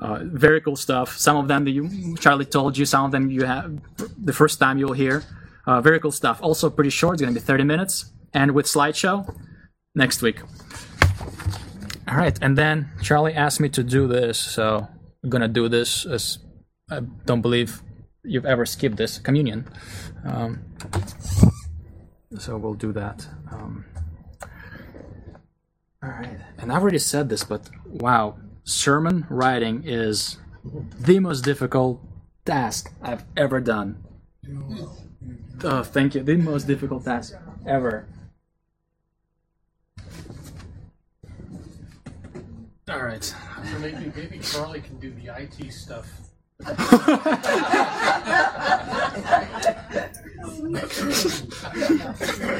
[0.00, 1.16] Uh, very cool stuff.
[1.16, 2.84] Some of them that you, Charlie told you.
[2.84, 3.80] Some of them you have
[4.18, 5.22] the first time you'll hear.
[5.66, 6.40] Uh, very cool stuff.
[6.42, 7.14] Also pretty short.
[7.14, 8.12] It's going to be 30 minutes.
[8.32, 9.34] And with slideshow
[9.94, 10.40] next week.
[12.08, 12.36] All right.
[12.42, 14.38] And then Charlie asked me to do this.
[14.38, 14.88] So
[15.22, 16.38] I'm going to do this as
[16.90, 17.82] I don't believe
[18.24, 19.68] you've ever skipped this communion.
[20.24, 20.64] Um,
[22.38, 23.26] so we'll do that.
[23.50, 23.84] Um,
[26.02, 26.38] all right.
[26.58, 30.38] And I've already said this, but wow, sermon writing is
[30.98, 32.00] the most difficult
[32.44, 34.02] task I've ever done.
[35.62, 36.22] Oh, thank you.
[36.22, 37.34] The most difficult task
[37.66, 38.06] ever.
[42.88, 43.24] All right.
[43.24, 46.06] So maybe maybe Charlie can do the IT stuff.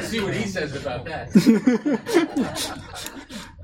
[0.05, 1.31] See what he says about that.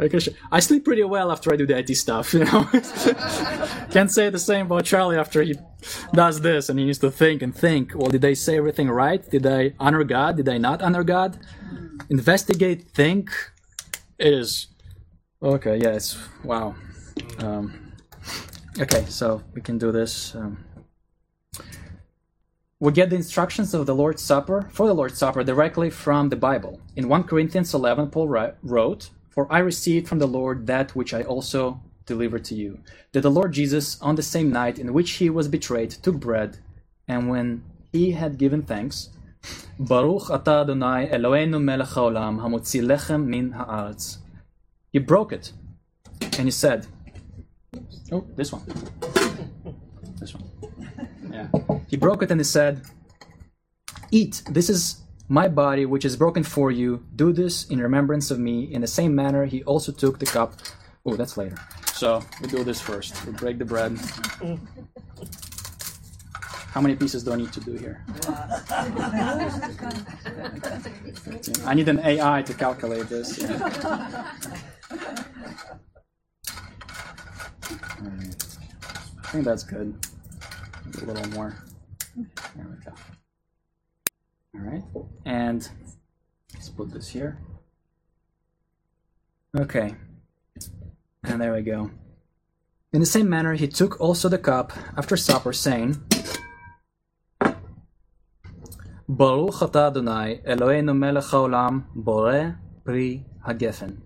[0.10, 0.34] Sure.
[0.52, 2.64] I sleep pretty well after I do the IT stuff, you know.
[3.92, 5.56] Can't say the same about Charlie after he
[6.14, 7.94] does this and he needs to think and think.
[7.94, 9.28] Well, did I say everything right?
[9.30, 10.38] Did I honor God?
[10.38, 11.38] Did I not honor God?
[12.10, 13.30] Investigate, think.
[14.18, 14.68] It is
[15.44, 16.76] Okay, yeah, it's wow.
[17.40, 17.94] Um,
[18.80, 20.36] okay, so we can do this.
[20.36, 20.64] Um,
[22.80, 26.36] we get the instructions of the Lord's Supper for the Lord's Supper directly from the
[26.36, 26.80] Bible.
[26.96, 28.28] In 1 Corinthians 11, Paul
[28.62, 32.80] wrote, For I received from the Lord that which I also delivered to you.
[33.14, 36.60] That the Lord Jesus, on the same night in which he was betrayed, took bread,
[37.08, 37.64] and when
[37.94, 39.10] he had given thanks,
[39.80, 44.18] Baruch atah Adonai Eloheinu melech haolam hamotzi lechem min haaretz.
[44.92, 45.54] He broke it,
[46.38, 46.88] and he said,
[48.12, 48.64] "Oh, this one,
[50.20, 50.44] this one."
[51.32, 51.48] Yeah.
[51.88, 52.82] He broke it and he said,
[54.12, 54.44] "Eat.
[54.50, 55.01] This is
[55.32, 57.06] my body, which is broken for you.
[57.16, 60.54] Do this in remembrance of me." In the same manner, he also took the cup.
[61.06, 61.58] Oh, that's later.
[61.94, 63.26] So we do this first.
[63.26, 63.98] We break the bread.
[66.74, 68.04] How many pieces do I need to do here?
[71.66, 73.40] I need an AI to calculate this.
[73.40, 74.28] yeah.
[79.24, 79.96] I think that's good.
[81.02, 81.56] A little more.
[82.56, 82.92] There we go.
[84.54, 84.84] All right,
[85.26, 85.68] and
[86.54, 87.40] let's put this here.
[89.58, 89.96] Okay,
[91.24, 91.92] and there we go.
[92.94, 96.04] In the same manner, he took also the cup after supper, saying,
[99.08, 104.02] Baruch atah Adonai, Eloheinu melech haolam, boreh pri hagefen.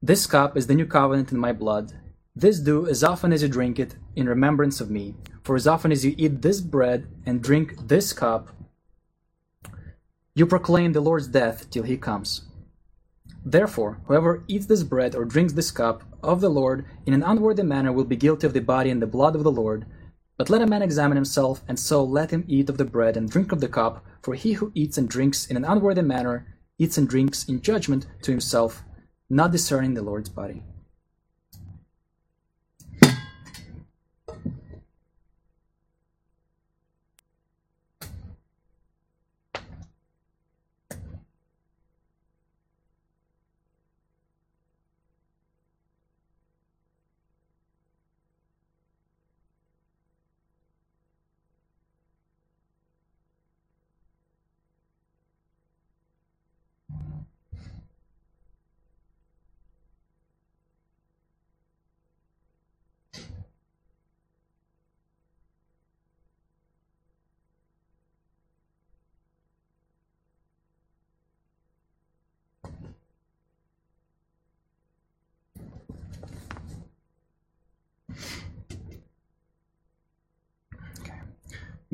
[0.00, 1.92] This cup is the new covenant in my blood.
[2.34, 5.14] This do as often as you drink it in remembrance of me.
[5.42, 8.50] For as often as you eat this bread and drink this cup,
[10.38, 12.42] you proclaim the Lord's death till he comes.
[13.44, 17.64] Therefore, whoever eats this bread or drinks this cup of the Lord in an unworthy
[17.64, 19.84] manner will be guilty of the body and the blood of the Lord.
[20.36, 23.28] But let a man examine himself, and so let him eat of the bread and
[23.28, 24.04] drink of the cup.
[24.22, 26.46] For he who eats and drinks in an unworthy manner
[26.78, 28.84] eats and drinks in judgment to himself,
[29.28, 30.62] not discerning the Lord's body.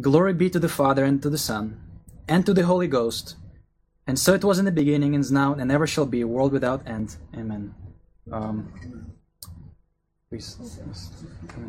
[0.01, 1.81] Glory be to the Father, and to the Son,
[2.29, 3.37] and to the Holy Ghost.
[4.07, 6.27] And so it was in the beginning, and is now, and ever shall be, a
[6.27, 7.17] world without end.
[7.35, 7.75] Amen.
[8.31, 8.73] Um,
[10.29, 10.59] please,
[11.57, 11.61] in.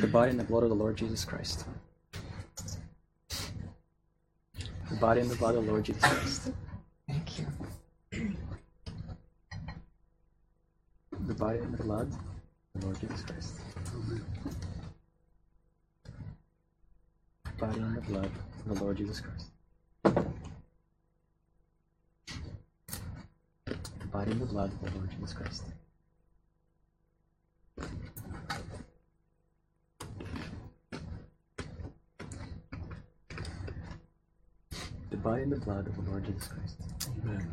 [0.00, 1.66] The body and the blood of the Lord Jesus Christ.
[4.90, 6.50] The body and the blood of the Lord Jesus Christ.
[7.06, 7.46] Thank you.
[11.44, 13.60] Body and the blood of the Lord Jesus Christ.
[17.44, 18.30] The body and the blood
[18.64, 19.50] of the Lord Jesus Christ.
[24.10, 25.64] Body and the blood of the Lord Jesus Christ.
[35.10, 36.80] The body and the blood of the Lord Jesus Christ.
[37.22, 37.46] Amen.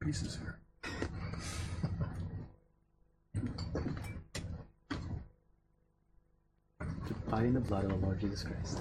[0.00, 0.58] Peace is here.
[7.38, 8.80] Body and the blood of the Lord Jesus Christ.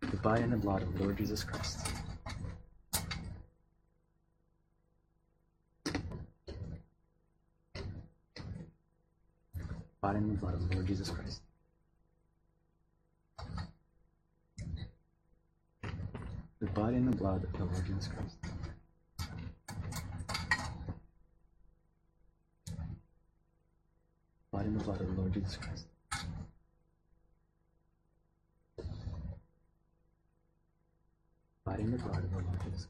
[0.00, 1.86] The body and the blood of Lord Jesus Christ.
[10.00, 11.42] Body and the blood of the Lord Jesus Christ.
[16.60, 18.36] The body and the blood of the Lord Jesus Christ.
[24.52, 25.86] Body and the blood of the Lord Jesus Christ.
[31.78, 32.88] And the blood of the Lord Jesus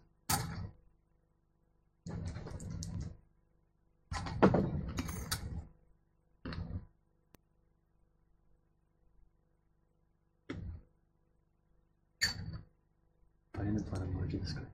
[13.53, 14.67] Body and the blood of the Lord Jesus Christ.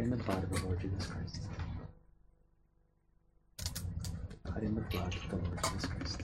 [0.00, 1.42] In the blood of the Lord Jesus Christ.
[4.44, 6.22] God in the blood of the Lord Jesus Christ.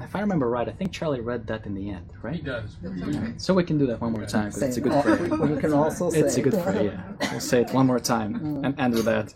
[0.00, 2.36] If I remember right, I think Charlie read that in the end, right?
[2.36, 2.62] He right?
[2.62, 3.42] does.
[3.42, 5.26] So we can do that one more time because it's a good Al- prayer.
[5.26, 6.20] You can also say.
[6.20, 7.30] It's a good prayer, yeah.
[7.30, 8.64] We'll say it one more time mm.
[8.64, 9.34] and end with that.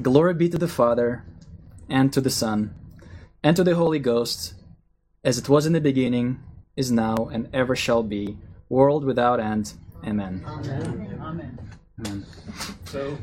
[0.00, 1.24] Glory be to the Father,
[1.88, 2.74] and to the Son,
[3.42, 4.54] and to the Holy Ghost,
[5.24, 6.40] as it was in the beginning,
[6.78, 8.36] is now, and ever shall be,
[8.68, 9.74] world without end.
[10.06, 10.44] Amen.
[10.46, 11.58] Amen.
[11.98, 12.24] Amen.
[12.84, 13.18] So,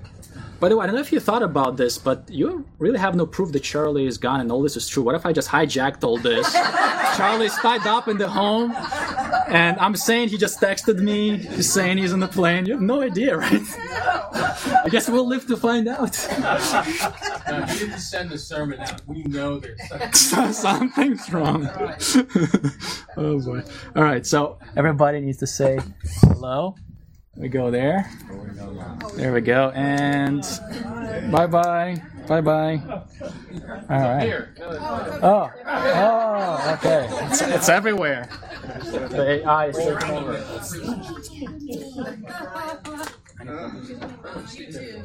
[0.60, 3.16] By the way, I don't know if you thought about this, but you really have
[3.16, 5.04] no proof that Charlie is gone and all this is true.
[5.04, 6.52] What if I just hijacked all this?
[7.18, 8.76] Charlie's tied up in the home,
[9.48, 11.38] and I'm saying he just texted me.
[11.38, 12.66] He's saying he's on the plane.
[12.66, 13.62] You have no idea, right?
[14.86, 16.16] I guess we'll live to find out.
[17.50, 19.02] no, he didn't send the sermon out.
[19.08, 20.54] We know there's something.
[20.54, 21.66] Something's wrong.
[23.18, 23.64] oh boy.
[23.96, 25.80] All right, so everybody needs to say
[26.22, 26.76] hello.
[27.36, 28.08] We go there.
[29.16, 29.72] There we go.
[29.72, 30.44] And
[31.32, 32.00] bye bye.
[32.28, 32.82] Bye bye.
[32.88, 33.08] All
[33.90, 34.24] right.
[34.24, 34.68] Here, no.
[35.24, 35.52] Oh.
[35.66, 37.10] Oh, okay.
[37.26, 38.30] It's, it's everywhere.
[38.84, 40.44] The AI is taking over.
[44.58, 45.02] You too.